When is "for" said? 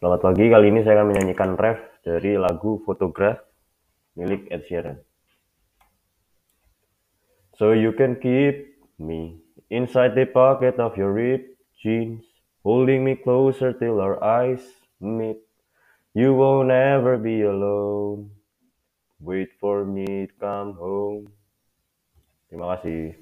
19.60-19.84